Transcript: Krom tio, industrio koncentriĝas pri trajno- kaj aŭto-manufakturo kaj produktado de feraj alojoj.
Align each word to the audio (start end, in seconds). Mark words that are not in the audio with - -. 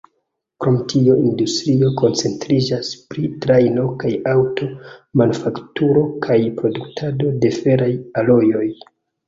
Krom 0.63 0.77
tio, 0.93 1.17
industrio 1.25 1.89
koncentriĝas 1.99 2.89
pri 3.13 3.29
trajno- 3.45 3.85
kaj 4.05 4.15
aŭto-manufakturo 4.33 6.05
kaj 6.27 6.41
produktado 6.63 7.33
de 7.47 7.57
feraj 7.63 7.95
alojoj. 8.25 8.69